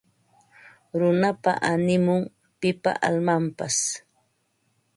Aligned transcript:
Runapa 0.99 1.51
animun; 1.71 2.21
pipa 2.59 2.91
almanpas 3.07 3.75